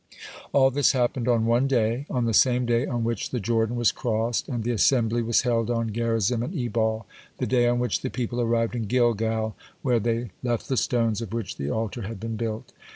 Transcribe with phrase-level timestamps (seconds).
[0.51, 3.91] All this happened on one day, on the same day on which the Jordan was
[3.91, 7.05] crossed, and the assembly was held on Gerizim and Ebal,
[7.37, 11.33] the day on which the people arrived at Gilgal, where they left the stones of
[11.33, 12.71] which the altar had been built.